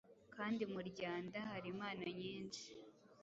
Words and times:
Kandi 0.35 0.61
muryanda 0.73 1.37
hari 1.49 1.67
impano 1.73 2.05
nyinshi 2.21 2.65